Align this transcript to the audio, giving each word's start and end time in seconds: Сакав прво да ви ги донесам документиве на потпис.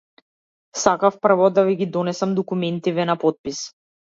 Сакав 0.83 1.19
прво 1.27 1.49
да 1.57 1.65
ви 1.67 1.75
ги 1.75 1.85
донесам 1.99 2.35
документиве 2.41 3.09
на 3.11 3.17
потпис. 3.27 3.63